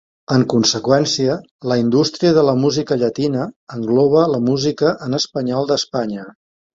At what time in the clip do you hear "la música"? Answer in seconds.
2.47-2.97, 4.31-4.95